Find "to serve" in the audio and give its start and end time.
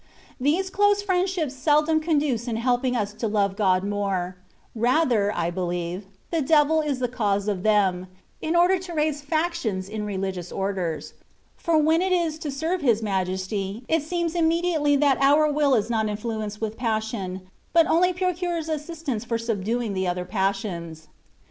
12.39-12.81